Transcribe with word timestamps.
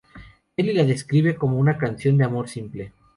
Nelly 0.57 0.73
la 0.73 0.83
describe 0.83 1.35
como 1.35 1.59
una 1.59 1.77
canción 1.77 2.17
de 2.17 2.23
amor 2.23 2.49
simple. 2.49 2.91